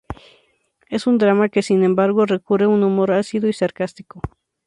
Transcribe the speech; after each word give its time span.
Es 0.89 1.05
un 1.05 1.19
drama 1.19 1.49
que, 1.49 1.61
sin 1.61 1.83
embargo, 1.83 2.25
recurre 2.25 2.65
a 2.65 2.69
un 2.69 2.81
humor 2.83 3.11
ácido 3.11 3.47
y 3.47 3.53
sarcástico. 3.53 4.19